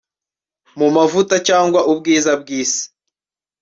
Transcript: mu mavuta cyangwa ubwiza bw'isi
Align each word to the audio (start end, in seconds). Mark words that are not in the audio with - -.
mu 0.79 0.87
mavuta 0.95 1.35
cyangwa 1.47 1.79
ubwiza 1.91 2.31
bw'isi 2.41 2.83